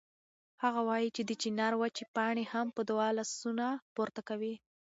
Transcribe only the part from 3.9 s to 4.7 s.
پورته کوي.